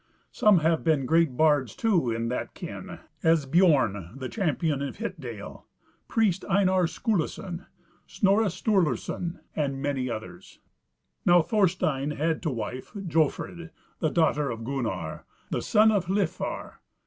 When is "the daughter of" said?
13.99-14.63